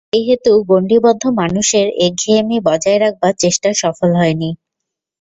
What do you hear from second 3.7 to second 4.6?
সফল হয়নি।